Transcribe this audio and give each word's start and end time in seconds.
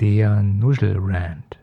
Der 0.00 0.42
Nuschelrand. 0.42 1.58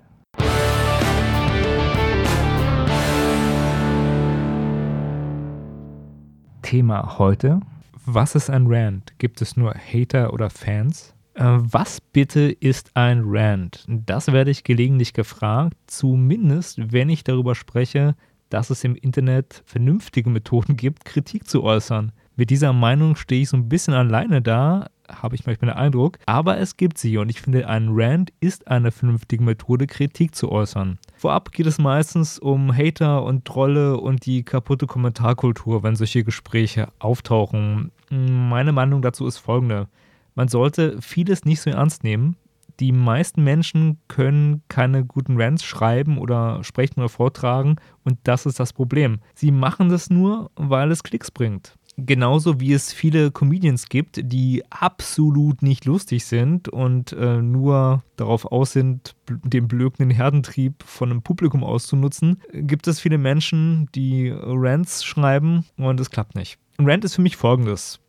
Thema 6.61 7.17
heute. 7.17 7.61
Was 8.05 8.35
ist 8.35 8.51
ein 8.51 8.67
Rant? 8.67 9.15
Gibt 9.17 9.41
es 9.41 9.57
nur 9.57 9.73
Hater 9.73 10.33
oder 10.33 10.51
Fans? 10.51 11.15
Äh, 11.33 11.45
was 11.45 11.99
bitte 11.99 12.51
ist 12.51 12.95
ein 12.95 13.23
Rant? 13.25 13.83
Das 13.87 14.31
werde 14.31 14.51
ich 14.51 14.63
gelegentlich 14.63 15.13
gefragt, 15.13 15.75
zumindest 15.87 16.93
wenn 16.93 17.09
ich 17.09 17.23
darüber 17.23 17.55
spreche, 17.55 18.15
dass 18.49 18.69
es 18.69 18.83
im 18.83 18.95
Internet 18.95 19.63
vernünftige 19.65 20.29
Methoden 20.29 20.77
gibt, 20.77 21.05
Kritik 21.05 21.47
zu 21.47 21.63
äußern. 21.63 22.11
Mit 22.39 22.51
dieser 22.51 22.71
Meinung 22.71 23.15
stehe 23.15 23.41
ich 23.41 23.49
so 23.49 23.57
ein 23.57 23.67
bisschen 23.67 23.95
alleine 23.95 24.43
da, 24.43 24.91
habe 25.09 25.33
ich 25.33 25.47
manchmal 25.47 25.71
den 25.71 25.77
Eindruck, 25.77 26.19
aber 26.27 26.59
es 26.59 26.77
gibt 26.77 26.99
sie 26.99 27.17
und 27.17 27.29
ich 27.29 27.41
finde, 27.41 27.67
ein 27.67 27.87
Rant 27.89 28.31
ist 28.39 28.67
eine 28.67 28.91
vernünftige 28.91 29.43
Methode, 29.43 29.87
Kritik 29.87 30.35
zu 30.35 30.51
äußern. 30.51 30.99
Vorab 31.15 31.51
geht 31.51 31.65
es 31.65 31.79
meistens 31.79 32.37
um 32.37 32.71
Hater 32.71 33.23
und 33.23 33.45
Trolle 33.45 33.97
und 33.97 34.27
die 34.27 34.43
kaputte 34.43 34.85
Kommentarkultur, 34.85 35.81
wenn 35.81 35.95
solche 35.95 36.23
Gespräche 36.23 36.89
auftauchen. 36.99 37.91
Meine 38.11 38.71
Meinung 38.71 39.01
dazu 39.01 39.25
ist 39.25 39.39
folgende. 39.39 39.87
Man 40.35 40.47
sollte 40.47 41.01
vieles 41.01 41.43
nicht 41.43 41.61
so 41.61 41.71
ernst 41.71 42.03
nehmen. 42.03 42.35
Die 42.79 42.91
meisten 42.91 43.43
Menschen 43.43 43.97
können 44.09 44.61
keine 44.67 45.03
guten 45.03 45.41
Rants 45.41 45.63
schreiben 45.63 46.19
oder 46.19 46.63
sprechen 46.63 46.99
oder 46.99 47.09
vortragen 47.09 47.77
und 48.03 48.19
das 48.25 48.45
ist 48.45 48.59
das 48.59 48.73
Problem. 48.73 49.21
Sie 49.33 49.49
machen 49.49 49.89
das 49.89 50.11
nur, 50.11 50.51
weil 50.55 50.91
es 50.91 51.01
Klicks 51.01 51.31
bringt. 51.31 51.73
Genauso 51.99 52.59
wie 52.59 52.73
es 52.73 52.93
viele 52.93 53.31
Comedians 53.31 53.89
gibt, 53.89 54.19
die 54.31 54.63
absolut 54.69 55.63
nicht 55.63 55.85
lustig 55.85 56.25
sind 56.25 56.69
und 56.69 57.11
äh, 57.13 57.41
nur 57.41 58.03
darauf 58.17 58.45
aus 58.45 58.73
sind, 58.73 59.15
den 59.27 59.67
blökenden 59.67 60.11
Herdentrieb 60.11 60.83
von 60.83 61.09
einem 61.09 61.23
Publikum 61.23 61.63
auszunutzen, 61.63 62.39
gibt 62.53 62.87
es 62.87 62.99
viele 62.99 63.17
Menschen, 63.17 63.89
die 63.95 64.31
Rants 64.31 65.03
schreiben 65.05 65.65
und 65.75 65.99
es 65.99 66.11
klappt 66.11 66.35
nicht. 66.35 66.59
Ein 66.77 66.87
Rant 66.87 67.03
ist 67.03 67.15
für 67.15 67.23
mich 67.23 67.35
folgendes. 67.35 67.99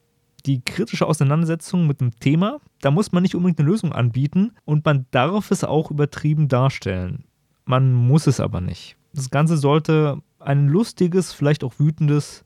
Die 0.45 0.61
kritische 0.61 1.07
Auseinandersetzung 1.07 1.87
mit 1.87 2.03
einem 2.03 2.15
Thema, 2.21 2.61
da 2.83 2.91
muss 2.91 3.13
man 3.13 3.23
nicht 3.23 3.35
unbedingt 3.35 3.59
eine 3.59 3.71
Lösung 3.71 3.95
anbieten 3.95 4.53
und 4.67 4.85
man 4.85 5.07
darf 5.13 5.51
es 5.51 5.65
auch 5.65 5.91
übertrieben 5.91 6.49
darstellen. 6.49 7.25
Man 7.65 7.95
muss 7.95 8.27
es 8.27 8.39
aber 8.39 8.61
nicht. 8.61 8.97
Das 9.15 9.31
Ganze 9.31 9.57
sollte 9.57 10.21
ein 10.39 10.69
lustiges, 10.69 11.33
vielleicht 11.33 11.65
auch 11.65 11.79
wütendes 11.79 12.45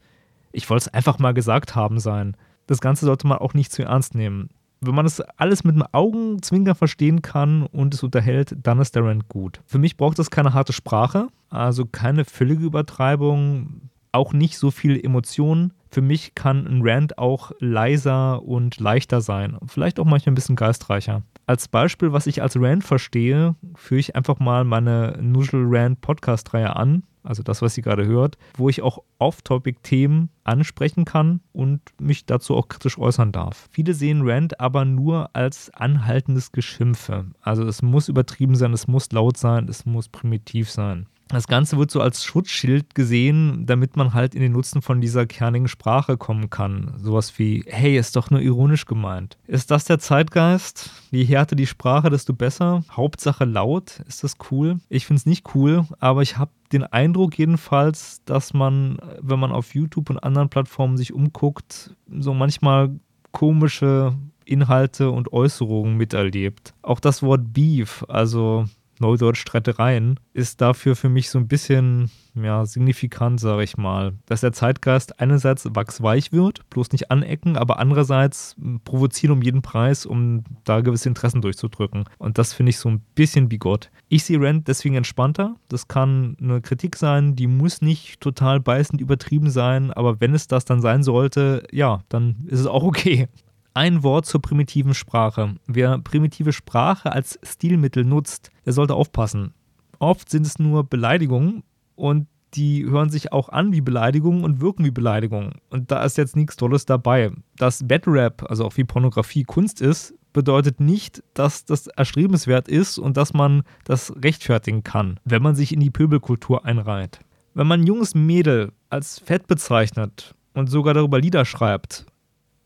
ich 0.52 0.68
wollte 0.70 0.88
es 0.88 0.94
einfach 0.94 1.18
mal 1.18 1.34
gesagt 1.34 1.74
haben 1.74 1.98
sein. 1.98 2.36
Das 2.66 2.80
Ganze 2.80 3.06
sollte 3.06 3.26
man 3.26 3.38
auch 3.38 3.54
nicht 3.54 3.72
zu 3.72 3.82
ernst 3.82 4.14
nehmen. 4.14 4.50
Wenn 4.80 4.94
man 4.94 5.04
das 5.04 5.20
alles 5.20 5.62
mit 5.62 5.76
einem 5.76 5.86
Augenzwinker 5.92 6.74
verstehen 6.74 7.22
kann 7.22 7.62
und 7.66 7.94
es 7.94 8.02
unterhält, 8.02 8.56
dann 8.62 8.80
ist 8.80 8.96
der 8.96 9.04
Rant 9.04 9.28
gut. 9.28 9.60
Für 9.64 9.78
mich 9.78 9.96
braucht 9.96 10.18
es 10.18 10.30
keine 10.30 10.54
harte 10.54 10.72
Sprache, 10.72 11.28
also 11.50 11.86
keine 11.86 12.24
völlige 12.24 12.64
Übertreibung, 12.64 13.90
auch 14.10 14.32
nicht 14.32 14.58
so 14.58 14.70
viel 14.72 14.98
Emotionen. 15.02 15.72
Für 15.90 16.02
mich 16.02 16.34
kann 16.34 16.66
ein 16.66 16.80
Rant 16.82 17.16
auch 17.16 17.52
leiser 17.60 18.42
und 18.42 18.80
leichter 18.80 19.20
sein. 19.20 19.56
Vielleicht 19.66 20.00
auch 20.00 20.04
manchmal 20.04 20.32
ein 20.32 20.36
bisschen 20.36 20.56
geistreicher. 20.56 21.22
Als 21.46 21.68
Beispiel, 21.68 22.12
was 22.12 22.26
ich 22.26 22.42
als 22.42 22.56
Rant 22.56 22.82
verstehe, 22.82 23.54
führe 23.76 24.00
ich 24.00 24.16
einfach 24.16 24.40
mal 24.40 24.64
meine 24.64 25.18
Nuschel 25.20 25.64
Rant 25.64 26.00
Podcast-Reihe 26.00 26.74
an 26.74 27.04
also 27.22 27.42
das, 27.42 27.62
was 27.62 27.74
sie 27.74 27.82
gerade 27.82 28.06
hört, 28.06 28.36
wo 28.56 28.68
ich 28.68 28.82
auch 28.82 28.98
off-topic-Themen 29.18 30.30
ansprechen 30.44 31.04
kann 31.04 31.40
und 31.52 31.80
mich 32.00 32.26
dazu 32.26 32.56
auch 32.56 32.68
kritisch 32.68 32.98
äußern 32.98 33.32
darf. 33.32 33.68
Viele 33.70 33.94
sehen 33.94 34.22
Rant 34.24 34.60
aber 34.60 34.84
nur 34.84 35.30
als 35.34 35.70
anhaltendes 35.74 36.52
Geschimpfe. 36.52 37.26
Also 37.40 37.64
es 37.64 37.82
muss 37.82 38.08
übertrieben 38.08 38.56
sein, 38.56 38.72
es 38.72 38.88
muss 38.88 39.12
laut 39.12 39.36
sein, 39.36 39.68
es 39.68 39.86
muss 39.86 40.08
primitiv 40.08 40.70
sein. 40.70 41.06
Das 41.32 41.46
Ganze 41.46 41.78
wird 41.78 41.90
so 41.90 42.00
als 42.00 42.24
Schutzschild 42.24 42.94
gesehen, 42.94 43.64
damit 43.64 43.96
man 43.96 44.12
halt 44.12 44.34
in 44.34 44.42
den 44.42 44.52
Nutzen 44.52 44.82
von 44.82 45.00
dieser 45.00 45.24
kernigen 45.24 45.66
Sprache 45.66 46.18
kommen 46.18 46.50
kann. 46.50 46.92
Sowas 46.98 47.38
wie, 47.38 47.64
hey, 47.66 47.96
ist 47.96 48.16
doch 48.16 48.30
nur 48.30 48.40
ironisch 48.40 48.84
gemeint. 48.84 49.38
Ist 49.46 49.70
das 49.70 49.84
der 49.86 49.98
Zeitgeist? 49.98 50.90
Je 51.10 51.24
härter 51.24 51.56
die 51.56 51.66
Sprache, 51.66 52.10
desto 52.10 52.34
besser. 52.34 52.84
Hauptsache 52.90 53.46
laut. 53.46 54.00
Ist 54.06 54.22
das 54.24 54.36
cool? 54.50 54.78
Ich 54.90 55.06
finde 55.06 55.20
es 55.20 55.26
nicht 55.26 55.54
cool, 55.54 55.86
aber 56.00 56.20
ich 56.20 56.36
habe 56.36 56.50
den 56.70 56.84
Eindruck 56.84 57.38
jedenfalls, 57.38 58.22
dass 58.26 58.52
man, 58.52 58.98
wenn 59.20 59.38
man 59.38 59.52
auf 59.52 59.74
YouTube 59.74 60.10
und 60.10 60.18
anderen 60.18 60.50
Plattformen 60.50 60.98
sich 60.98 61.14
umguckt, 61.14 61.94
so 62.10 62.34
manchmal 62.34 62.90
komische 63.30 64.14
Inhalte 64.44 65.10
und 65.10 65.32
Äußerungen 65.32 65.96
miterlebt. 65.96 66.74
Auch 66.82 67.00
das 67.00 67.22
Wort 67.22 67.52
Beef, 67.52 68.04
also 68.08 68.66
Neudeutsch-Streitereien, 69.02 70.18
ist 70.32 70.60
dafür 70.60 70.96
für 70.96 71.08
mich 71.08 71.28
so 71.28 71.38
ein 71.38 71.48
bisschen 71.48 72.10
ja, 72.34 72.64
signifikant, 72.64 73.40
sage 73.40 73.62
ich 73.62 73.76
mal. 73.76 74.14
Dass 74.26 74.40
der 74.40 74.52
Zeitgeist 74.52 75.20
einerseits 75.20 75.68
wachsweich 75.74 76.32
wird, 76.32 76.68
bloß 76.70 76.92
nicht 76.92 77.10
anecken, 77.10 77.56
aber 77.56 77.78
andererseits 77.78 78.56
provozieren 78.84 79.32
um 79.32 79.42
jeden 79.42 79.62
Preis, 79.62 80.06
um 80.06 80.44
da 80.64 80.80
gewisse 80.80 81.08
Interessen 81.08 81.42
durchzudrücken. 81.42 82.04
Und 82.18 82.38
das 82.38 82.54
finde 82.54 82.70
ich 82.70 82.78
so 82.78 82.88
ein 82.88 83.00
bisschen 83.14 83.48
bigott. 83.48 83.90
Ich 84.08 84.24
sehe 84.24 84.40
Rand 84.40 84.68
deswegen 84.68 84.94
entspannter. 84.94 85.56
Das 85.68 85.88
kann 85.88 86.36
eine 86.40 86.60
Kritik 86.60 86.96
sein, 86.96 87.36
die 87.36 87.46
muss 87.46 87.82
nicht 87.82 88.20
total 88.20 88.60
beißend 88.60 89.00
übertrieben 89.00 89.50
sein, 89.50 89.92
aber 89.92 90.20
wenn 90.20 90.34
es 90.34 90.46
das 90.46 90.64
dann 90.64 90.80
sein 90.80 91.02
sollte, 91.02 91.66
ja, 91.70 92.00
dann 92.08 92.36
ist 92.46 92.60
es 92.60 92.66
auch 92.66 92.82
okay. 92.82 93.28
Ein 93.74 94.02
Wort 94.02 94.26
zur 94.26 94.42
primitiven 94.42 94.92
Sprache. 94.92 95.54
Wer 95.66 95.98
primitive 95.98 96.52
Sprache 96.52 97.10
als 97.10 97.38
Stilmittel 97.42 98.04
nutzt, 98.04 98.50
der 98.66 98.74
sollte 98.74 98.94
aufpassen. 98.94 99.54
Oft 99.98 100.28
sind 100.28 100.46
es 100.46 100.58
nur 100.58 100.84
Beleidigungen 100.84 101.62
und 101.94 102.26
die 102.52 102.84
hören 102.84 103.08
sich 103.08 103.32
auch 103.32 103.48
an 103.48 103.72
wie 103.72 103.80
Beleidigungen 103.80 104.44
und 104.44 104.60
wirken 104.60 104.84
wie 104.84 104.90
Beleidigungen. 104.90 105.54
Und 105.70 105.90
da 105.90 106.04
ist 106.04 106.18
jetzt 106.18 106.36
nichts 106.36 106.56
Tolles 106.56 106.84
dabei. 106.84 107.30
Dass 107.56 107.86
Bad 107.86 108.06
Rap, 108.06 108.44
also 108.50 108.66
auch 108.66 108.76
wie 108.76 108.84
Pornografie, 108.84 109.44
Kunst 109.44 109.80
ist, 109.80 110.14
bedeutet 110.34 110.78
nicht, 110.78 111.22
dass 111.32 111.64
das 111.64 111.86
erstrebenswert 111.86 112.68
ist 112.68 112.98
und 112.98 113.16
dass 113.16 113.32
man 113.32 113.62
das 113.84 114.12
rechtfertigen 114.22 114.82
kann, 114.82 115.18
wenn 115.24 115.42
man 115.42 115.54
sich 115.54 115.72
in 115.72 115.80
die 115.80 115.90
Pöbelkultur 115.90 116.66
einreiht. 116.66 117.20
Wenn 117.54 117.66
man 117.66 117.80
ein 117.80 117.86
junges 117.86 118.14
Mädel 118.14 118.72
als 118.90 119.18
fett 119.18 119.46
bezeichnet 119.46 120.34
und 120.52 120.68
sogar 120.68 120.92
darüber 120.92 121.20
Lieder 121.20 121.46
schreibt, 121.46 122.06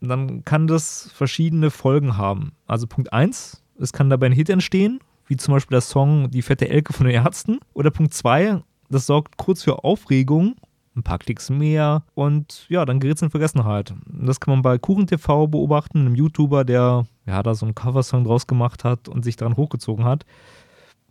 dann 0.00 0.44
kann 0.44 0.66
das 0.66 1.10
verschiedene 1.14 1.70
Folgen 1.70 2.16
haben. 2.16 2.52
Also 2.66 2.86
Punkt 2.86 3.12
1, 3.12 3.62
es 3.78 3.92
kann 3.92 4.10
dabei 4.10 4.26
ein 4.26 4.32
Hit 4.32 4.50
entstehen, 4.50 5.00
wie 5.26 5.36
zum 5.36 5.54
Beispiel 5.54 5.74
der 5.74 5.80
Song 5.80 6.30
Die 6.30 6.42
fette 6.42 6.68
Elke 6.68 6.92
von 6.92 7.06
den 7.06 7.14
Ärzten. 7.14 7.58
Oder 7.74 7.90
Punkt 7.90 8.14
2, 8.14 8.62
das 8.88 9.06
sorgt 9.06 9.36
kurz 9.36 9.62
für 9.62 9.84
Aufregung, 9.84 10.56
ein 10.94 11.02
paar 11.02 11.18
Klicks 11.18 11.50
mehr 11.50 12.02
und 12.14 12.66
ja, 12.68 12.84
dann 12.84 13.00
gerät 13.00 13.16
es 13.16 13.22
in 13.22 13.30
Vergessenheit. 13.30 13.94
Das 14.06 14.40
kann 14.40 14.52
man 14.52 14.62
bei 14.62 14.78
KuchenTV 14.78 15.46
beobachten, 15.48 16.00
einem 16.00 16.14
YouTuber, 16.14 16.64
der 16.64 17.06
ja 17.26 17.42
da 17.42 17.54
so 17.54 17.66
einen 17.66 17.74
Coversong 17.74 18.24
draus 18.24 18.46
gemacht 18.46 18.84
hat 18.84 19.08
und 19.08 19.22
sich 19.22 19.36
daran 19.36 19.56
hochgezogen 19.56 20.04
hat. 20.04 20.24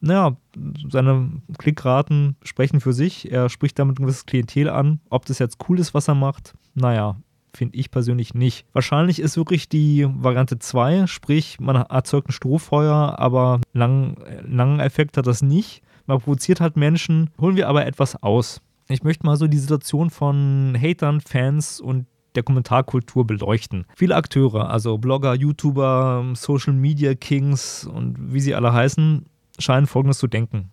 Naja, 0.01 0.35
seine 0.89 1.31
Klickraten 1.57 2.35
sprechen 2.43 2.79
für 2.79 2.93
sich. 2.93 3.31
Er 3.31 3.49
spricht 3.49 3.79
damit 3.79 3.99
ein 3.99 4.03
gewisses 4.03 4.25
Klientel 4.25 4.69
an. 4.69 4.99
Ob 5.09 5.25
das 5.25 5.39
jetzt 5.39 5.57
cool 5.67 5.79
ist, 5.79 5.93
was 5.93 6.07
er 6.07 6.15
macht, 6.15 6.53
naja, 6.73 7.15
finde 7.55 7.77
ich 7.77 7.91
persönlich 7.91 8.33
nicht. 8.33 8.65
Wahrscheinlich 8.73 9.19
ist 9.19 9.37
wirklich 9.37 9.69
die 9.69 10.07
Variante 10.09 10.59
2, 10.59 11.07
sprich, 11.07 11.59
man 11.59 11.75
erzeugt 11.75 12.29
ein 12.29 12.33
Strohfeuer, 12.33 13.19
aber 13.19 13.61
langen, 13.73 14.17
langen 14.47 14.79
Effekt 14.79 15.17
hat 15.17 15.27
das 15.27 15.41
nicht. 15.41 15.81
Man 16.05 16.19
provoziert 16.19 16.61
halt 16.61 16.77
Menschen, 16.77 17.31
holen 17.39 17.55
wir 17.55 17.67
aber 17.67 17.85
etwas 17.85 18.21
aus. 18.21 18.61
Ich 18.87 19.03
möchte 19.03 19.25
mal 19.25 19.37
so 19.37 19.47
die 19.47 19.57
Situation 19.57 20.09
von 20.11 20.77
Hatern, 20.79 21.21
Fans 21.21 21.79
und 21.79 22.05
der 22.35 22.43
Kommentarkultur 22.43 23.25
beleuchten. 23.25 23.85
Viele 23.95 24.15
Akteure, 24.15 24.69
also 24.69 24.97
Blogger, 24.97 25.33
YouTuber, 25.33 26.33
Social 26.35 26.73
Media 26.73 27.15
Kings 27.15 27.85
und 27.85 28.33
wie 28.33 28.41
sie 28.41 28.53
alle 28.53 28.73
heißen, 28.73 29.25
scheinen 29.57 29.87
folgendes 29.87 30.19
zu 30.19 30.27
denken. 30.27 30.71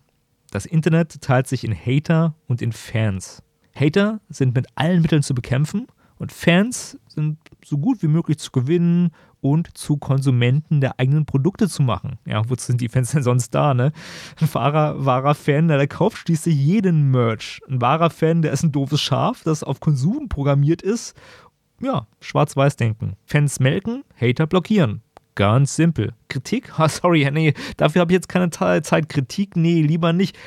Das 0.51 0.65
Internet 0.65 1.21
teilt 1.21 1.47
sich 1.47 1.63
in 1.63 1.73
Hater 1.73 2.35
und 2.47 2.61
in 2.61 2.73
Fans. 2.73 3.41
Hater 3.73 4.19
sind 4.29 4.53
mit 4.53 4.67
allen 4.75 5.01
Mitteln 5.01 5.23
zu 5.23 5.33
bekämpfen 5.33 5.87
und 6.17 6.31
Fans 6.31 6.97
sind 7.07 7.37
so 7.63 7.77
gut 7.77 8.01
wie 8.01 8.07
möglich 8.07 8.37
zu 8.37 8.51
gewinnen 8.51 9.11
und 9.41 9.77
zu 9.77 9.97
Konsumenten 9.97 10.79
der 10.79 10.99
eigenen 10.99 11.25
Produkte 11.25 11.67
zu 11.67 11.83
machen. 11.83 12.17
Ja, 12.25 12.49
wozu 12.49 12.67
sind 12.67 12.81
die 12.81 12.87
Fans 12.87 13.11
denn 13.11 13.23
sonst 13.23 13.53
da, 13.53 13.73
ne? 13.73 13.91
Ein 14.39 14.53
wahrer, 14.53 15.05
wahrer 15.05 15.35
Fan, 15.35 15.67
der 15.67 15.85
kauft 15.87 16.17
schließlich 16.17 16.55
jeden 16.55 17.11
Merch. 17.11 17.61
Ein 17.69 17.81
wahrer 17.81 18.09
Fan, 18.09 18.41
der 18.41 18.53
ist 18.53 18.63
ein 18.63 18.71
doofes 18.71 19.01
Schaf, 19.01 19.43
das 19.43 19.63
auf 19.63 19.81
Konsum 19.81 20.29
programmiert 20.29 20.81
ist. 20.81 21.15
Ja, 21.81 22.07
schwarz-weiß 22.21 22.77
denken. 22.77 23.17
Fans 23.25 23.59
melken, 23.59 24.03
Hater 24.19 24.47
blockieren. 24.47 25.01
Ganz 25.35 25.75
simpel. 25.75 26.13
Kritik? 26.29 26.71
Ah, 26.77 26.87
sorry, 26.87 27.29
nee, 27.31 27.53
dafür 27.77 28.01
habe 28.01 28.11
ich 28.11 28.15
jetzt 28.15 28.29
keine 28.29 28.49
Zeit. 28.49 29.09
Kritik? 29.09 29.55
Nee, 29.57 29.81
lieber 29.81 30.13
nicht 30.13 30.37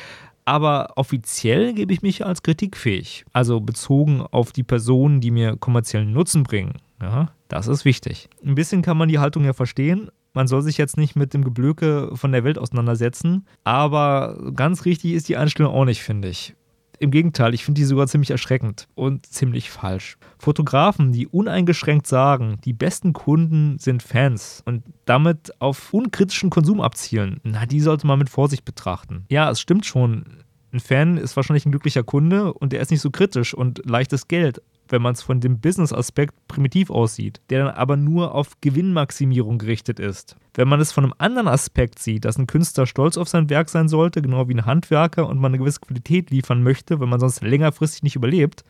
aber 0.47 0.93
offiziell 0.97 1.75
gebe 1.75 1.93
ich 1.93 2.01
mich 2.01 2.25
als 2.25 2.43
kritikfähig. 2.43 3.27
Also 3.35 3.61
bezogen 3.61 4.23
auf 4.23 4.53
die 4.53 4.63
Personen, 4.63 5.21
die 5.21 5.31
mir 5.31 5.57
kommerziellen 5.57 6.13
Nutzen 6.13 6.45
bringen. 6.45 6.75
Ja, 7.03 7.33
das 7.49 7.67
ist 7.67 7.85
wichtig. 7.85 8.31
Ein 8.43 8.55
bisschen 8.55 8.81
kann 8.81 8.97
man 8.97 9.09
die 9.09 9.19
Haltung 9.19 9.45
ja 9.45 9.53
verstehen. 9.53 10.09
man 10.33 10.47
soll 10.47 10.63
sich 10.63 10.77
jetzt 10.77 10.97
nicht 10.99 11.17
mit 11.17 11.35
dem 11.35 11.45
Geblöke 11.45 12.11
von 12.15 12.31
der 12.31 12.45
Welt 12.45 12.59
auseinandersetzen, 12.59 13.47
aber 13.65 14.39
ganz 14.55 14.85
richtig 14.85 15.13
ist 15.15 15.29
die 15.29 15.37
Einstellung 15.37 15.73
auch 15.73 15.85
nicht, 15.87 16.03
finde 16.03 16.29
ich. 16.29 16.55
Im 16.99 17.11
Gegenteil, 17.11 17.55
ich 17.55 17.65
finde 17.65 17.81
die 17.81 17.85
sogar 17.85 18.07
ziemlich 18.07 18.31
erschreckend 18.31 18.89
und 18.95 19.27
ziemlich 19.27 19.71
falsch. 19.71 20.17
Fotografen, 20.39 21.13
die 21.13 21.27
uneingeschränkt 21.27 22.07
sagen, 22.07 22.59
die 22.65 22.73
besten 22.73 23.13
Kunden 23.13 23.79
sind 23.79 24.03
Fans 24.03 24.63
und 24.65 24.83
damit 25.05 25.53
auf 25.61 25.93
unkritischen 25.93 26.51
Konsum 26.51 26.81
abzielen, 26.81 27.41
na, 27.43 27.67
die 27.67 27.81
sollte 27.81 28.07
man 28.07 28.19
mit 28.19 28.31
Vorsicht 28.31 28.65
betrachten. 28.65 29.27
Ja, 29.29 29.51
es 29.51 29.61
stimmt 29.61 29.85
schon. 29.85 30.25
Ein 30.73 30.81
Fan 30.81 31.17
ist 31.17 31.37
wahrscheinlich 31.37 31.65
ein 31.65 31.71
glücklicher 31.71 32.03
Kunde 32.03 32.53
und 32.53 32.73
der 32.73 32.81
ist 32.81 32.91
nicht 32.91 33.01
so 33.01 33.11
kritisch 33.11 33.55
und 33.55 33.83
leichtes 33.89 34.29
Geld 34.29 34.61
wenn 34.89 35.03
man 35.03 35.15
es 35.15 35.23
von 35.23 35.41
dem 35.41 35.61
Business-Aspekt 35.61 36.35
primitiv 36.49 36.91
aussieht, 36.91 37.41
der 37.51 37.65
dann 37.65 37.75
aber 37.75 37.97
nur 37.97 38.35
auf 38.35 38.61
Gewinnmaximierung 38.61 39.59
gerichtet 39.59 40.01
ist. 40.01 40.37
Wenn 40.55 40.69
man 40.69 40.81
es 40.81 40.93
von 40.93 41.05
einem 41.05 41.15
anderen 41.19 41.49
Aspekt 41.49 41.99
sieht, 41.99 42.25
dass 42.25 42.39
ein 42.39 42.47
Künstler 42.47 42.87
stolz 42.87 43.17
auf 43.17 43.29
sein 43.29 43.51
Werk 43.51 43.69
sein 43.69 43.89
sollte, 43.89 44.23
genau 44.23 44.49
wie 44.49 44.55
ein 44.55 44.67
Handwerker 44.67 45.29
und 45.29 45.39
man 45.39 45.51
eine 45.51 45.59
gewisse 45.59 45.81
Qualität 45.81 46.31
liefern 46.31 46.63
möchte, 46.63 47.01
wenn 47.01 47.09
man 47.09 47.21
sonst 47.21 47.43
längerfristig 47.43 48.03
nicht 48.03 48.17
überlebt, 48.17 48.65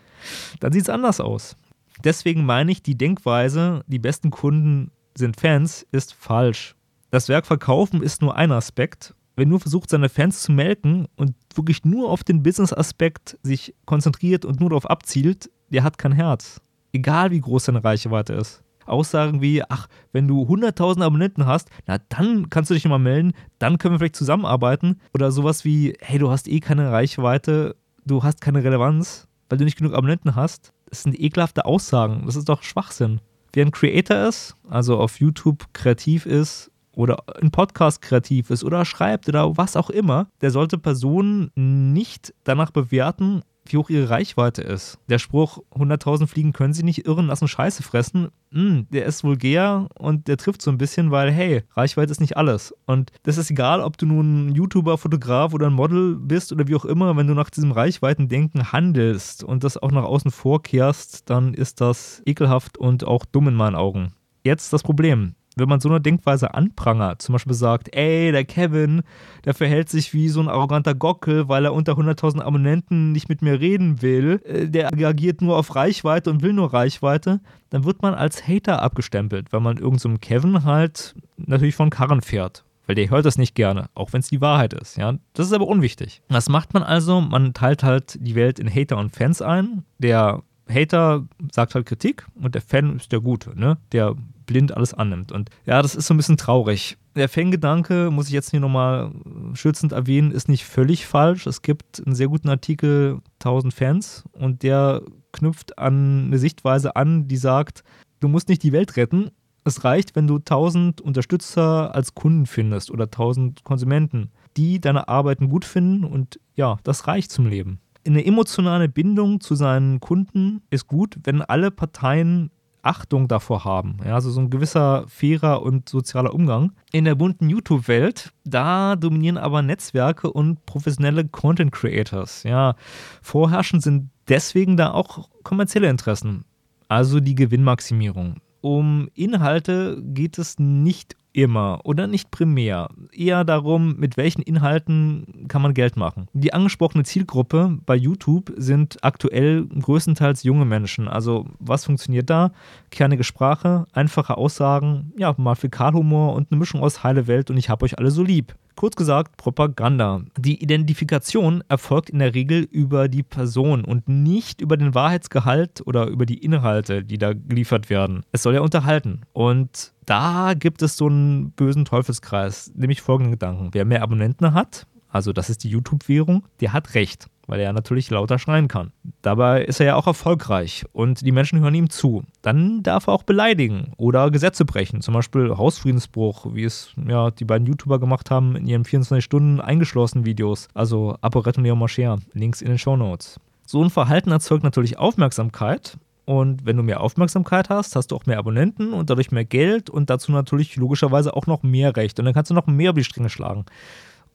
dann 0.61 0.73
sieht 0.73 0.83
es 0.83 0.89
anders 0.89 1.21
aus. 1.21 1.57
Deswegen 2.05 2.45
meine 2.45 2.73
ich, 2.73 2.83
die 2.83 2.99
Denkweise, 2.99 3.83
die 3.87 3.99
besten 3.99 4.31
Kunden 4.31 4.91
sind 5.17 5.41
Fans, 5.41 5.87
ist 5.93 6.15
falsch. 6.15 6.75
Das 7.11 7.29
Werk 7.29 7.47
verkaufen 7.47 8.03
ist 8.03 8.21
nur 8.21 8.37
ein 8.37 8.53
Aspekt. 8.53 9.15
Wenn 9.37 9.49
nur 9.49 9.61
versucht, 9.61 9.91
seine 9.91 10.09
Fans 10.09 10.43
zu 10.43 10.53
melken 10.53 11.07
und 11.17 11.35
wirklich 11.55 11.85
nur 11.85 12.11
auf 12.11 12.25
den 12.25 12.43
Business-Aspekt 12.43 13.39
sich 13.43 13.75
konzentriert 13.85 14.45
und 14.45 14.61
nur 14.61 14.71
darauf 14.71 14.89
abzielt, 14.89 15.51
der 15.71 15.83
hat 15.83 15.99
kein 15.99 16.13
Herz. 16.13 16.61
Egal 16.93 17.31
wie 17.31 17.41
groß 17.41 17.67
seine 17.67 17.85
Reichweite 17.85 18.33
ist. 18.35 18.63
Aussagen 18.87 19.41
wie, 19.43 19.63
ach, 19.69 19.89
wenn 20.13 20.29
du 20.29 20.43
100.000 20.43 21.03
Abonnenten 21.03 21.47
hast, 21.47 21.69
na 21.87 21.99
dann 22.09 22.49
kannst 22.51 22.71
du 22.71 22.75
dich 22.75 22.87
mal 22.87 22.99
melden, 22.99 23.33
dann 23.59 23.79
können 23.79 23.95
wir 23.95 23.99
vielleicht 23.99 24.17
zusammenarbeiten. 24.17 25.01
Oder 25.13 25.33
sowas 25.33 25.65
wie, 25.65 25.95
hey, 26.01 26.19
du 26.19 26.31
hast 26.31 26.49
eh 26.49 26.61
keine 26.61 26.93
Reichweite, 26.93 27.77
du 28.05 28.23
hast 28.23 28.41
keine 28.41 28.63
Relevanz, 28.63 29.29
weil 29.49 29.59
du 29.59 29.65
nicht 29.65 29.79
genug 29.79 29.95
Abonnenten 29.95 30.37
hast. 30.37 30.73
Das 30.89 31.03
sind 31.03 31.19
ekelhafte 31.19 31.65
Aussagen, 31.65 32.23
das 32.27 32.37
ist 32.37 32.49
doch 32.49 32.63
Schwachsinn. 32.63 33.21
Wer 33.53 33.67
ein 33.67 33.73
Creator 33.73 34.29
ist, 34.29 34.55
also 34.69 34.99
auf 34.99 35.19
YouTube 35.19 35.65
kreativ 35.73 36.27
ist 36.27 36.71
oder 36.95 37.25
ein 37.41 37.51
Podcast 37.51 38.03
kreativ 38.03 38.51
ist 38.51 38.63
oder 38.63 38.85
schreibt 38.85 39.29
oder 39.29 39.57
was 39.57 39.77
auch 39.77 39.91
immer, 39.91 40.29
der 40.41 40.51
sollte 40.51 40.79
Personen 40.79 41.51
nicht 41.55 42.35
danach 42.45 42.71
bewerten, 42.71 43.43
wie 43.73 43.77
hoch 43.77 43.91
ihre 43.91 44.11
Reichweite 44.11 44.63
ist. 44.63 44.99
Der 45.09 45.19
Spruch, 45.19 45.59
100.000 45.75 46.27
Fliegen 46.27 46.53
können 46.53 46.75
sie 46.75 46.83
nicht 46.83 47.07
irren 47.07 47.27
lassen, 47.27 47.49
Scheiße 47.49 47.83
fressen, 47.83 48.29
mh, 48.51 48.61
hm, 48.61 48.87
der 48.91 49.07
ist 49.07 49.25
vulgär 49.25 49.89
und 49.99 50.29
der 50.29 50.37
trifft 50.37 50.63
so 50.63 50.71
ein 50.71 50.79
bisschen, 50.79 51.11
weil, 51.11 51.31
hey, 51.31 51.63
Reichweite 51.75 52.13
ist 52.13 52.21
nicht 52.21 52.37
alles. 52.37 52.75
Und 52.87 53.13
das 53.23 53.39
ist 53.39 53.51
egal, 53.51 53.81
ob 53.81 53.99
du 53.99 54.07
nun 54.07 54.49
ein 54.49 54.55
YouTuber, 54.55 54.99
Fotograf 54.99 55.55
oder 55.55 55.67
ein 55.67 55.73
Model 55.73 56.17
bist 56.17 56.53
oder 56.53 56.69
wie 56.69 56.77
auch 56.77 56.85
immer, 56.85 57.17
wenn 57.17 57.27
du 57.27 57.35
nach 57.35 57.51
diesem 57.51 57.73
Reichweitendenken 57.73 58.73
handelst 58.73 59.45
und 59.45 59.65
das 59.65 59.77
auch 59.77 59.91
nach 59.91 60.05
außen 60.05 60.31
vorkehrst, 60.31 61.29
dann 61.31 61.55
ist 61.55 61.81
das 61.81 62.23
ekelhaft 62.27 62.79
und 62.79 63.05
auch 63.05 63.25
dumm 63.25 63.49
in 63.49 63.55
meinen 63.55 63.77
Augen. 63.77 64.13
Jetzt 64.45 64.73
das 64.73 64.83
Problem 64.83 65.35
wenn 65.57 65.69
man 65.69 65.81
so 65.81 65.89
eine 65.89 66.03
Denkweise 66.03 66.53
anprangert, 66.55 67.23
zum 67.23 67.33
Beispiel 67.33 67.55
sagt, 67.55 67.95
ey, 67.97 68.31
der 68.31 68.45
Kevin, 68.45 69.03
der 69.45 69.55
verhält 69.55 69.89
sich 69.89 70.13
wie 70.13 70.29
so 70.29 70.41
ein 70.41 70.49
arroganter 70.49 70.95
Gockel, 70.95 71.49
weil 71.49 71.65
er 71.65 71.73
unter 71.73 71.95
100.000 71.95 72.43
Abonnenten 72.43 73.13
nicht 73.13 73.31
mit 73.31 73.41
mir 73.41 73.59
reden 73.59 74.03
will, 74.03 74.43
äh, 74.45 74.69
der 74.69 74.93
agiert 74.93 75.41
nur 75.41 75.57
auf 75.57 75.75
Reichweite 75.75 76.31
und 76.31 76.43
will 76.43 76.53
nur 76.53 76.75
Reichweite, 76.75 77.41
dann 77.71 77.85
wird 77.85 78.03
man 78.03 78.15
als 78.15 78.47
Hater 78.47 78.83
abgestempelt, 78.83 79.53
weil 79.53 79.61
man 79.61 79.79
irgendeinem 79.79 80.15
so 80.15 80.19
Kevin 80.21 80.65
halt 80.65 81.15
natürlich 81.39 81.75
von 81.75 81.91
Karren 81.91 82.21
fährt. 82.21 82.65
Weil 82.87 82.95
der 82.95 83.11
hört 83.11 83.27
das 83.27 83.39
nicht 83.39 83.55
gerne, 83.55 83.89
auch 83.95 84.13
wenn 84.13 84.21
es 84.21 84.29
die 84.29 84.41
Wahrheit 84.41 84.73
ist. 84.73 84.97
Ja? 84.97 85.15
Das 85.33 85.47
ist 85.47 85.53
aber 85.53 85.67
unwichtig. 85.67 86.23
Was 86.29 86.49
macht 86.49 86.73
man 86.73 86.85
also? 86.85 87.21
Man 87.21 87.53
teilt 87.53 87.83
halt 87.83 88.17
die 88.21 88.37
Welt 88.37 88.61
in 88.61 88.73
Hater 88.73 88.99
und 88.99 89.17
Fans 89.17 89.43
ein. 89.43 89.85
Der 89.99 90.43
Hater 90.69 91.25
sagt 91.51 91.75
halt 91.75 91.87
Kritik 91.87 92.27
und 92.41 92.55
der 92.55 92.63
Fan 92.63 92.97
ist 92.97 93.11
der 93.11 93.21
Gute, 93.21 93.59
ne? 93.59 93.79
Der 93.91 94.15
blind 94.47 94.77
alles 94.77 94.95
annimmt. 94.95 95.33
Und 95.33 95.51
ja, 95.65 95.83
das 95.83 95.95
ist 95.95 96.07
so 96.07 96.15
ein 96.15 96.17
bisschen 96.17 96.37
traurig. 96.37 96.97
Der 97.15 97.29
Fangedanke, 97.29 98.11
muss 98.11 98.29
ich 98.29 98.33
jetzt 98.33 98.51
hier 98.51 98.61
nochmal 98.61 99.13
schützend 99.55 99.93
erwähnen, 99.93 100.31
ist 100.31 100.49
nicht 100.49 100.65
völlig 100.65 101.07
falsch. 101.07 101.47
Es 101.47 101.63
gibt 101.63 102.03
einen 102.05 102.15
sehr 102.15 102.29
guten 102.29 102.49
Artikel 102.49 103.21
1000 103.41 103.75
Fans 103.75 104.25
und 104.33 104.63
der 104.63 105.03
knüpft 105.33 105.79
an 105.79 106.27
eine 106.27 106.39
Sichtweise 106.39 106.97
an, 106.97 107.29
die 107.29 107.37
sagt, 107.37 107.85
du 108.21 108.29
musst 108.29 108.49
nicht 108.49 108.63
die 108.63 108.73
Welt 108.73 108.97
retten. 108.97 109.31
Es 109.65 109.83
reicht, 109.85 110.15
wenn 110.15 110.27
du 110.27 110.37
1000 110.37 111.01
Unterstützer 111.01 111.95
als 111.95 112.15
Kunden 112.15 112.47
findest 112.47 112.91
oder 112.91 113.05
1000 113.05 113.65
Konsumenten, 113.65 114.31
die 114.57 114.81
deine 114.81 115.09
Arbeiten 115.09 115.49
gut 115.49 115.65
finden 115.65 116.05
und 116.05 116.39
ja, 116.55 116.79
das 116.85 117.07
reicht 117.09 117.33
zum 117.33 117.47
Leben 117.47 117.81
eine 118.07 118.25
emotionale 118.25 118.89
Bindung 118.89 119.41
zu 119.41 119.55
seinen 119.55 120.01
Kunden 120.01 120.63
ist 120.71 120.87
gut, 120.87 121.19
wenn 121.25 121.43
alle 121.43 121.71
Parteien 121.71 122.51
Achtung 122.87 123.29
davor 123.29 123.65
haben. 123.65 123.99
Ja, 124.05 124.15
also 124.15 124.31
so 124.31 124.41
ein 124.41 124.51
gewisser 124.51 125.05
fairer 125.09 125.63
und 125.63 125.89
sozialer 125.89 126.35
Umgang. 126.35 126.73
In 126.93 127.05
der 127.05 127.15
bunten 127.15 127.51
YouTube-Welt, 127.51 128.33
da 128.45 128.97
dominieren 128.97 129.39
aber 129.39 129.63
Netzwerke 129.63 130.33
und 130.33 130.65
professionelle 130.67 131.27
Content 131.27 131.73
Creators. 131.73 132.45
Ja, 132.45 132.77
vorherrschend 133.23 133.83
sind 133.83 134.11
deswegen 134.29 134.77
da 134.77 134.93
auch 134.93 135.29
kommerzielle 135.43 135.89
Interessen, 135.89 136.45
also 136.89 137.21
die 137.21 137.35
Gewinnmaximierung. 137.35 138.41
Um 138.61 139.09
Inhalte 139.15 140.03
geht 140.03 140.39
es 140.39 140.59
nicht 140.59 141.17
immer 141.37 141.81
oder 141.85 142.07
nicht 142.07 142.31
primär. 142.31 142.89
Eher 143.13 143.45
darum, 143.45 143.97
mit 143.97 144.17
welchen 144.17 144.41
Inhalten 144.43 145.47
kann 145.49 145.61
man 145.61 145.75
Geld 145.75 145.97
machen. 145.97 146.29
Die 146.33 146.55
angesprochene 146.55 147.05
Zielgruppe 147.05 147.79
bei 147.85 147.95
YouTube 147.95 148.53
sind 148.57 148.97
aktuell 149.03 149.67
größtenteils 149.67 150.45
junge 150.45 150.65
Menschen. 150.65 151.09
Also 151.09 151.47
was 151.59 151.85
funktioniert 151.85 152.31
da? 152.31 152.53
Kernige 152.91 153.23
Sprache, 153.23 153.87
einfache 153.93 154.39
Aussagen, 154.39 155.13
ja, 155.19 155.35
mal 155.37 155.55
Fäkalhumor 155.55 156.35
und 156.35 156.51
eine 156.51 156.59
Mischung 156.59 156.81
aus 156.81 157.05
heile 157.05 157.27
Welt 157.27 157.51
und 157.51 157.59
ich 157.59 157.69
hab 157.69 157.83
euch 157.83 157.99
alle 157.99 158.11
so 158.11 158.23
lieb. 158.23 158.55
Kurz 158.77 158.95
gesagt, 158.95 159.39
Propaganda. 159.39 160.21
Die 160.39 160.63
Identifikation 160.63 161.65
erfolgt 161.67 162.11
in 162.11 162.19
der 162.19 162.35
Regel 162.35 162.69
über 162.71 163.09
die 163.09 163.23
Person 163.23 163.87
und 163.87 164.07
nicht 164.07 164.61
über 164.61 164.77
den 164.77 164.95
Wahrheitsgehalt 164.95 165.83
oder 165.87 166.07
über 166.09 166.27
die 166.27 166.45
Inhalte, 166.45 167.03
die 167.03 167.17
da 167.17 167.33
geliefert 167.33 167.89
werden. 167.89 168.23
Es 168.33 168.43
soll 168.43 168.53
ja 168.55 168.61
unterhalten. 168.61 169.23
Und 169.33 169.95
da 170.05 170.53
gibt 170.53 170.83
es 170.83 170.99
so 170.99 171.07
einen 171.07 171.53
bösen 171.53 171.87
Teufelskreis, 171.87 172.71
nämlich 172.77 173.01
folgenden 173.01 173.33
Gedanken. 173.33 173.71
Wer 173.73 173.87
mehr 173.87 174.03
Abonnenten 174.03 174.53
hat, 174.53 174.87
also 175.09 175.33
das 175.33 175.49
ist 175.49 175.65
die 175.65 175.71
YouTube-Währung, 175.71 176.45
der 176.61 176.75
hat 176.75 176.95
Recht 176.95 177.31
weil 177.47 177.61
er 177.61 177.73
natürlich 177.73 178.11
lauter 178.11 178.39
schreien 178.39 178.69
kann. 178.69 178.93
Dabei 179.23 179.65
ist 179.65 179.81
er 179.81 179.87
ja 179.87 179.95
auch 179.97 180.07
erfolgreich 180.07 180.85
und 180.93 181.25
die 181.25 181.33
Menschen 181.33 181.61
hören 181.61 181.75
ihm 181.75 181.91
zu. 181.91 182.25
Dann 182.43 182.83
darf 182.83 183.07
er 183.07 183.15
auch 183.15 183.23
beleidigen 183.23 183.93
oder 183.97 184.31
Gesetze 184.31 184.65
brechen, 184.65 185.01
zum 185.01 185.15
Beispiel 185.15 185.57
Hausfriedensbruch, 185.57 186.55
wie 186.55 186.65
es 186.65 186.93
ja 187.09 187.31
die 187.31 187.45
beiden 187.45 187.67
YouTuber 187.67 187.99
gemacht 187.99 188.31
haben 188.31 188.57
in 188.57 188.67
ihren 188.67 188.85
24 188.85 189.25
Stunden 189.25 189.61
eingeschlossenen 189.61 190.25
Videos, 190.25 190.69
also 190.75 191.17
Aporet 191.21 191.59
und 191.59 191.65
Leo 191.65 191.77
Marcher, 191.77 192.19
Links 192.33 192.63
in 192.63 192.69
den 192.69 192.79
Show 192.79 192.97
Notes. 192.97 193.41
So 193.67 193.83
ein 193.83 193.91
Verhalten 193.91 194.31
erzeugt 194.31 194.63
natürlich 194.63 194.99
Aufmerksamkeit 194.99 195.99
und 196.27 196.67
wenn 196.67 196.77
du 196.77 196.83
mehr 196.83 197.01
Aufmerksamkeit 197.01 197.71
hast, 197.71 197.95
hast 197.95 198.11
du 198.11 198.17
auch 198.17 198.27
mehr 198.27 198.39
Abonnenten 198.39 198.93
und 198.93 199.11
dadurch 199.11 199.31
mehr 199.31 199.45
Geld 199.45 199.89
und 199.89 200.11
dazu 200.11 200.33
natürlich 200.33 200.75
logischerweise 200.75 201.35
auch 201.35 201.47
noch 201.47 201.63
mehr 201.63 201.97
Recht. 201.97 202.19
Und 202.19 202.25
dann 202.25 202.35
kannst 202.35 202.51
du 202.51 202.55
noch 202.55 202.67
mehr 202.67 202.91
über 202.91 203.01
die 203.01 203.05
Stränge 203.05 203.31
schlagen. 203.31 203.65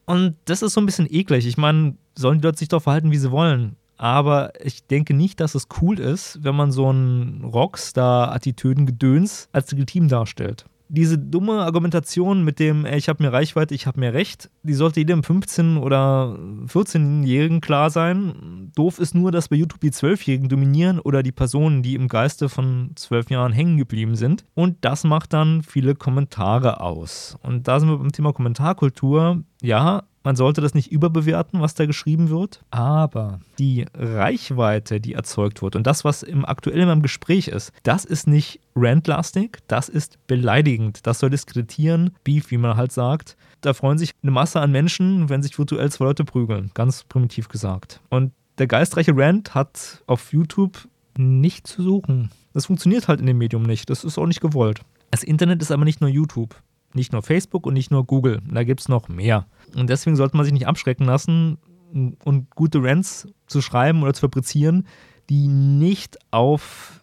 Und 0.04 0.36
das 0.44 0.62
ist 0.62 0.74
so 0.74 0.80
ein 0.80 0.86
bisschen 0.86 1.06
eklig. 1.08 1.46
Ich 1.46 1.56
meine, 1.56 1.96
sollen 2.16 2.38
die 2.38 2.44
Leute 2.44 2.58
sich 2.58 2.68
doch 2.68 2.82
verhalten, 2.82 3.10
wie 3.10 3.18
sie 3.18 3.30
wollen. 3.30 3.76
Aber 3.96 4.52
ich 4.64 4.86
denke 4.86 5.14
nicht, 5.14 5.38
dass 5.38 5.54
es 5.54 5.68
cool 5.80 6.00
ist, 6.00 6.42
wenn 6.42 6.56
man 6.56 6.72
so 6.72 6.88
einen 6.88 7.44
Rockstar-Attitüden-Gedöns 7.44 9.48
als 9.52 9.70
legitim 9.70 10.08
darstellt 10.08 10.66
diese 10.92 11.18
dumme 11.18 11.62
Argumentation 11.62 12.44
mit 12.44 12.58
dem, 12.58 12.84
ey, 12.84 12.98
ich 12.98 13.08
habe 13.08 13.22
mehr 13.22 13.32
Reichweite, 13.32 13.74
ich 13.74 13.86
habe 13.86 13.98
mehr 13.98 14.12
Recht, 14.12 14.50
die 14.62 14.74
sollte 14.74 15.00
jedem 15.00 15.22
15- 15.22 15.78
oder 15.78 16.38
14-Jährigen 16.66 17.62
klar 17.62 17.88
sein. 17.88 18.70
Doof 18.74 18.98
ist 18.98 19.14
nur, 19.14 19.32
dass 19.32 19.48
bei 19.48 19.56
YouTube 19.56 19.80
die 19.80 19.90
12-Jährigen 19.90 20.50
dominieren 20.50 21.00
oder 21.00 21.22
die 21.22 21.32
Personen, 21.32 21.82
die 21.82 21.94
im 21.94 22.08
Geiste 22.08 22.50
von 22.50 22.90
12 22.94 23.30
Jahren 23.30 23.52
hängen 23.52 23.78
geblieben 23.78 24.16
sind. 24.16 24.44
Und 24.52 24.76
das 24.82 25.04
macht 25.04 25.32
dann 25.32 25.62
viele 25.62 25.94
Kommentare 25.94 26.82
aus. 26.82 27.38
Und 27.42 27.68
da 27.68 27.80
sind 27.80 27.88
wir 27.88 27.96
beim 27.96 28.12
Thema 28.12 28.34
Kommentarkultur. 28.34 29.42
Ja, 29.62 30.02
man 30.24 30.36
sollte 30.36 30.60
das 30.60 30.74
nicht 30.74 30.92
überbewerten, 30.92 31.60
was 31.60 31.74
da 31.74 31.86
geschrieben 31.86 32.30
wird, 32.30 32.62
aber 32.70 33.40
die 33.58 33.86
Reichweite, 33.94 35.00
die 35.00 35.14
erzeugt 35.14 35.62
wird 35.62 35.76
und 35.76 35.86
das, 35.86 36.04
was 36.04 36.22
im 36.22 36.44
aktuellen 36.44 36.88
im 36.88 37.02
Gespräch 37.02 37.48
ist, 37.48 37.72
das 37.82 38.04
ist 38.04 38.26
nicht 38.26 38.60
randlastig, 38.76 39.58
das 39.68 39.88
ist 39.88 40.18
beleidigend. 40.26 41.06
Das 41.06 41.18
soll 41.18 41.30
diskreditieren, 41.30 42.10
Beef, 42.24 42.50
wie 42.50 42.58
man 42.58 42.76
halt 42.76 42.92
sagt. 42.92 43.36
Da 43.60 43.74
freuen 43.74 43.98
sich 43.98 44.12
eine 44.22 44.32
Masse 44.32 44.60
an 44.60 44.72
Menschen, 44.72 45.28
wenn 45.28 45.42
sich 45.42 45.58
virtuell 45.58 45.90
zwei 45.90 46.06
Leute 46.06 46.24
prügeln, 46.24 46.70
ganz 46.74 47.04
primitiv 47.04 47.48
gesagt. 47.48 48.00
Und 48.10 48.32
der 48.58 48.66
geistreiche 48.66 49.16
Rand 49.16 49.54
hat 49.54 50.02
auf 50.06 50.32
YouTube 50.32 50.88
nicht 51.16 51.66
zu 51.66 51.82
suchen. 51.82 52.30
Das 52.52 52.66
funktioniert 52.66 53.08
halt 53.08 53.20
in 53.20 53.26
dem 53.26 53.38
Medium 53.38 53.62
nicht. 53.62 53.90
Das 53.90 54.04
ist 54.04 54.18
auch 54.18 54.26
nicht 54.26 54.40
gewollt. 54.40 54.80
Das 55.10 55.22
Internet 55.22 55.62
ist 55.62 55.70
aber 55.70 55.84
nicht 55.84 56.00
nur 56.00 56.10
YouTube. 56.10 56.54
Nicht 56.94 57.12
nur 57.12 57.22
Facebook 57.22 57.66
und 57.66 57.74
nicht 57.74 57.90
nur 57.90 58.04
Google. 58.04 58.40
Da 58.50 58.64
gibt 58.64 58.80
es 58.80 58.88
noch 58.88 59.08
mehr. 59.08 59.46
Und 59.74 59.88
deswegen 59.88 60.16
sollte 60.16 60.36
man 60.36 60.44
sich 60.44 60.52
nicht 60.52 60.66
abschrecken 60.66 61.04
lassen 61.04 61.58
und 61.92 62.50
gute 62.50 62.82
Rants 62.82 63.28
zu 63.46 63.60
schreiben 63.60 64.02
oder 64.02 64.14
zu 64.14 64.22
fabrizieren, 64.22 64.86
die 65.28 65.46
nicht 65.46 66.18
auf 66.30 67.00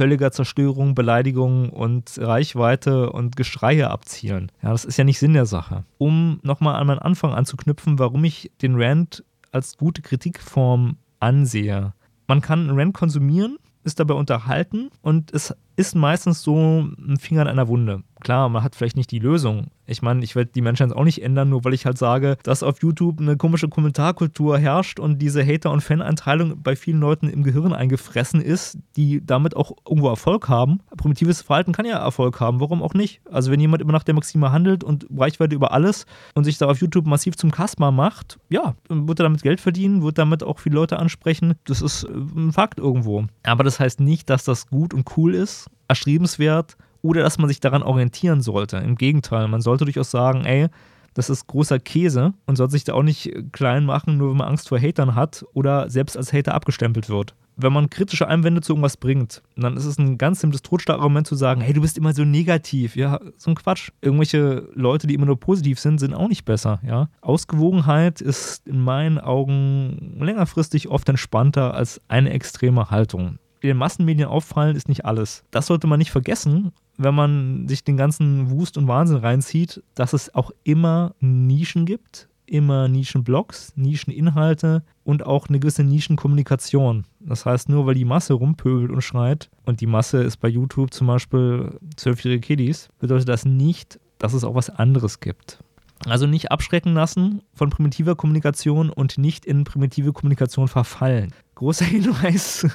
völliger 0.00 0.32
Zerstörung, 0.32 0.94
Beleidigung 0.94 1.68
und 1.68 2.16
Reichweite 2.18 3.10
und 3.10 3.36
Geschreie 3.36 3.90
abzielen. 3.90 4.50
Ja, 4.62 4.70
das 4.70 4.84
ist 4.84 4.96
ja 4.96 5.04
nicht 5.04 5.18
Sinn 5.18 5.34
der 5.34 5.46
Sache. 5.46 5.84
Um 5.98 6.40
nochmal 6.42 6.76
an 6.76 6.86
meinen 6.86 7.00
Anfang 7.00 7.34
anzuknüpfen, 7.34 7.98
warum 7.98 8.24
ich 8.24 8.50
den 8.62 8.80
Rant 8.80 9.24
als 9.52 9.76
gute 9.76 10.00
Kritikform 10.00 10.96
ansehe. 11.18 11.92
Man 12.28 12.40
kann 12.40 12.60
einen 12.60 12.78
Rant 12.78 12.94
konsumieren, 12.94 13.58
ist 13.82 14.00
dabei 14.00 14.14
unterhalten 14.14 14.90
und 15.02 15.34
es 15.34 15.54
ist 15.76 15.94
meistens 15.94 16.42
so 16.42 16.80
ein 16.80 17.18
Finger 17.18 17.42
in 17.42 17.48
einer 17.48 17.68
Wunde. 17.68 18.02
Klar, 18.20 18.48
man 18.48 18.62
hat 18.62 18.76
vielleicht 18.76 18.96
nicht 18.96 19.10
die 19.10 19.18
Lösung. 19.18 19.68
Ich 19.86 20.02
meine, 20.02 20.22
ich 20.22 20.36
werde 20.36 20.52
die 20.54 20.60
Menschheit 20.60 20.92
auch 20.92 21.04
nicht 21.04 21.22
ändern, 21.22 21.48
nur 21.48 21.64
weil 21.64 21.74
ich 21.74 21.84
halt 21.84 21.98
sage, 21.98 22.36
dass 22.44 22.62
auf 22.62 22.80
YouTube 22.80 23.20
eine 23.20 23.36
komische 23.36 23.68
Kommentarkultur 23.68 24.58
herrscht 24.58 25.00
und 25.00 25.18
diese 25.18 25.44
Hater- 25.44 25.72
und 25.72 25.80
Fan-Einteilung 25.80 26.62
bei 26.62 26.76
vielen 26.76 27.00
Leuten 27.00 27.28
im 27.28 27.42
Gehirn 27.42 27.72
eingefressen 27.72 28.40
ist, 28.40 28.78
die 28.96 29.24
damit 29.24 29.56
auch 29.56 29.72
irgendwo 29.88 30.08
Erfolg 30.08 30.48
haben. 30.48 30.80
Primitives 30.96 31.42
Verhalten 31.42 31.72
kann 31.72 31.86
ja 31.86 31.98
Erfolg 31.98 32.38
haben, 32.40 32.60
warum 32.60 32.82
auch 32.82 32.94
nicht? 32.94 33.20
Also 33.30 33.50
wenn 33.50 33.58
jemand 33.58 33.82
immer 33.82 33.92
nach 33.92 34.04
der 34.04 34.14
Maxime 34.14 34.52
handelt 34.52 34.84
und 34.84 35.06
Reichweite 35.16 35.56
über 35.56 35.72
alles 35.72 36.06
und 36.34 36.44
sich 36.44 36.58
da 36.58 36.66
auf 36.66 36.80
YouTube 36.80 37.06
massiv 37.06 37.36
zum 37.36 37.50
Kasper 37.50 37.90
macht, 37.90 38.38
ja, 38.48 38.74
wird 38.88 39.20
er 39.20 39.24
damit 39.24 39.42
Geld 39.42 39.60
verdienen, 39.60 40.02
wird 40.02 40.18
damit 40.18 40.42
auch 40.42 40.60
viele 40.60 40.76
Leute 40.76 40.98
ansprechen. 40.98 41.54
Das 41.64 41.82
ist 41.82 42.04
äh, 42.04 42.08
ein 42.10 42.52
Fakt 42.52 42.78
irgendwo. 42.78 43.24
Aber 43.42 43.64
das 43.64 43.80
heißt 43.80 44.00
nicht, 44.00 44.30
dass 44.30 44.44
das 44.44 44.68
gut 44.68 44.94
und 44.94 45.16
cool 45.16 45.34
ist, 45.34 45.68
erstrebenswert 45.88 46.76
oder 47.02 47.22
dass 47.22 47.38
man 47.38 47.48
sich 47.48 47.60
daran 47.60 47.82
orientieren 47.82 48.40
sollte. 48.40 48.78
Im 48.78 48.96
Gegenteil, 48.96 49.48
man 49.48 49.60
sollte 49.60 49.84
durchaus 49.84 50.10
sagen, 50.10 50.44
ey, 50.44 50.68
das 51.14 51.30
ist 51.30 51.46
großer 51.46 51.78
Käse 51.78 52.34
und 52.46 52.56
sollte 52.56 52.72
sich 52.72 52.84
da 52.84 52.94
auch 52.94 53.02
nicht 53.02 53.32
klein 53.52 53.84
machen, 53.84 54.16
nur 54.16 54.30
wenn 54.30 54.36
man 54.36 54.48
Angst 54.48 54.68
vor 54.68 54.78
Hatern 54.78 55.14
hat 55.14 55.44
oder 55.54 55.90
selbst 55.90 56.16
als 56.16 56.32
Hater 56.32 56.54
abgestempelt 56.54 57.08
wird. 57.08 57.34
Wenn 57.56 57.72
man 57.72 57.90
kritische 57.90 58.26
Einwände 58.26 58.62
zu 58.62 58.72
irgendwas 58.72 58.96
bringt, 58.96 59.42
dann 59.54 59.76
ist 59.76 59.84
es 59.84 59.98
ein 59.98 60.16
ganz 60.16 60.40
simples 60.40 60.62
Totschlagargument 60.62 61.26
zu 61.26 61.34
sagen, 61.34 61.60
hey, 61.60 61.74
du 61.74 61.82
bist 61.82 61.98
immer 61.98 62.14
so 62.14 62.24
negativ. 62.24 62.96
Ja, 62.96 63.20
so 63.36 63.50
ein 63.50 63.54
Quatsch. 63.54 63.90
Irgendwelche 64.00 64.68
Leute, 64.72 65.06
die 65.06 65.14
immer 65.14 65.26
nur 65.26 65.38
positiv 65.38 65.78
sind, 65.78 65.98
sind 65.98 66.14
auch 66.14 66.28
nicht 66.28 66.44
besser. 66.46 66.80
Ja, 66.86 67.10
Ausgewogenheit 67.20 68.20
ist 68.22 68.66
in 68.66 68.80
meinen 68.80 69.18
Augen 69.18 70.16
längerfristig 70.20 70.88
oft 70.88 71.08
entspannter 71.08 71.74
als 71.74 72.00
eine 72.08 72.30
extreme 72.30 72.90
Haltung 72.90 73.38
in 73.60 73.68
den 73.68 73.76
Massenmedien 73.76 74.28
auffallen, 74.28 74.76
ist 74.76 74.88
nicht 74.88 75.04
alles. 75.04 75.44
Das 75.50 75.66
sollte 75.66 75.86
man 75.86 75.98
nicht 75.98 76.10
vergessen, 76.10 76.72
wenn 77.02 77.14
man 77.14 77.66
sich 77.66 77.82
den 77.82 77.96
ganzen 77.96 78.50
Wust 78.50 78.76
und 78.76 78.86
Wahnsinn 78.86 79.18
reinzieht, 79.18 79.82
dass 79.94 80.12
es 80.12 80.34
auch 80.34 80.50
immer 80.64 81.14
Nischen 81.20 81.86
gibt, 81.86 82.28
immer 82.44 82.88
Nischenblogs, 82.88 83.72
Nischeninhalte 83.76 84.82
und 85.04 85.24
auch 85.24 85.48
eine 85.48 85.60
gewisse 85.60 85.84
Nischenkommunikation. 85.84 87.06
Das 87.20 87.46
heißt, 87.46 87.68
nur 87.68 87.86
weil 87.86 87.94
die 87.94 88.04
Masse 88.04 88.34
rumpöbelt 88.34 88.90
und 88.90 89.02
schreit, 89.02 89.48
und 89.64 89.80
die 89.80 89.86
Masse 89.86 90.22
ist 90.22 90.38
bei 90.38 90.48
YouTube 90.48 90.92
zum 90.92 91.06
Beispiel 91.06 91.78
zwölfjährige 91.96 92.40
Kiddies, 92.40 92.88
bedeutet 92.98 93.28
das 93.28 93.44
nicht, 93.44 93.98
dass 94.18 94.34
es 94.34 94.44
auch 94.44 94.54
was 94.54 94.68
anderes 94.68 95.20
gibt. 95.20 95.62
Also 96.06 96.26
nicht 96.26 96.50
abschrecken 96.50 96.94
lassen 96.94 97.42
von 97.52 97.70
primitiver 97.70 98.16
Kommunikation 98.16 98.90
und 98.90 99.18
nicht 99.18 99.44
in 99.44 99.64
primitive 99.64 100.12
Kommunikation 100.12 100.68
verfallen. 100.68 101.34
Großer 101.56 101.84
Hinweis 101.86 102.66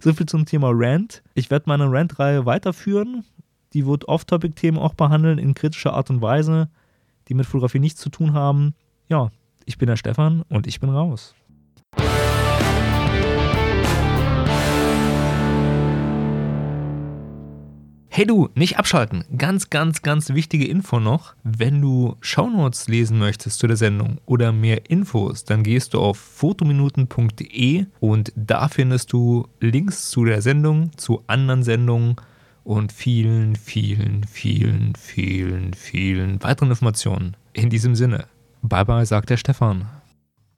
so 0.00 0.12
viel 0.12 0.26
zum 0.26 0.44
Thema 0.44 0.70
Rant. 0.72 1.22
Ich 1.34 1.50
werde 1.50 1.64
meine 1.68 1.90
Rant-Reihe 1.90 2.46
weiterführen. 2.46 3.24
Die 3.72 3.86
wird 3.86 4.08
Off-Topic-Themen 4.08 4.78
auch 4.78 4.94
behandeln 4.94 5.38
in 5.38 5.54
kritischer 5.54 5.94
Art 5.94 6.10
und 6.10 6.22
Weise, 6.22 6.68
die 7.28 7.34
mit 7.34 7.46
Fotografie 7.46 7.80
nichts 7.80 8.00
zu 8.00 8.08
tun 8.08 8.32
haben. 8.32 8.74
Ja, 9.08 9.30
ich 9.64 9.78
bin 9.78 9.88
der 9.88 9.96
Stefan 9.96 10.42
und 10.48 10.66
ich 10.66 10.80
bin 10.80 10.90
raus. 10.90 11.34
Hey 18.18 18.26
du, 18.26 18.48
nicht 18.56 18.80
abschalten. 18.80 19.22
Ganz, 19.36 19.70
ganz, 19.70 20.02
ganz 20.02 20.30
wichtige 20.30 20.66
Info 20.66 20.98
noch. 20.98 21.36
Wenn 21.44 21.80
du 21.80 22.16
Shownotes 22.20 22.88
lesen 22.88 23.16
möchtest 23.16 23.60
zu 23.60 23.68
der 23.68 23.76
Sendung 23.76 24.18
oder 24.26 24.50
mehr 24.50 24.90
Infos, 24.90 25.44
dann 25.44 25.62
gehst 25.62 25.94
du 25.94 26.00
auf 26.00 26.18
fotominuten.de 26.18 27.86
und 28.00 28.32
da 28.34 28.66
findest 28.66 29.12
du 29.12 29.46
Links 29.60 30.10
zu 30.10 30.24
der 30.24 30.42
Sendung, 30.42 30.90
zu 30.96 31.22
anderen 31.28 31.62
Sendungen 31.62 32.16
und 32.64 32.90
vielen, 32.90 33.54
vielen, 33.54 34.24
vielen, 34.24 34.96
vielen, 34.96 35.74
vielen 35.74 36.42
weiteren 36.42 36.70
Informationen. 36.70 37.36
In 37.52 37.70
diesem 37.70 37.94
Sinne, 37.94 38.24
bye 38.62 38.84
bye, 38.84 39.06
sagt 39.06 39.30
der 39.30 39.36
Stefan. 39.36 39.86